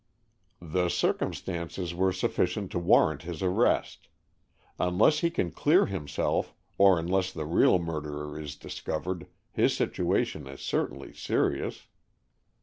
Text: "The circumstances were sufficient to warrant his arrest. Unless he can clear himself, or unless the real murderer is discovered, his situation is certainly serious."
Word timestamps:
"The 0.63 0.89
circumstances 0.89 1.93
were 1.93 2.11
sufficient 2.11 2.71
to 2.71 2.79
warrant 2.79 3.21
his 3.21 3.43
arrest. 3.43 4.07
Unless 4.79 5.19
he 5.19 5.29
can 5.29 5.51
clear 5.51 5.85
himself, 5.85 6.55
or 6.79 6.97
unless 6.97 7.31
the 7.31 7.45
real 7.45 7.77
murderer 7.77 8.39
is 8.39 8.55
discovered, 8.55 9.27
his 9.51 9.77
situation 9.77 10.47
is 10.47 10.59
certainly 10.61 11.13
serious." 11.13 11.85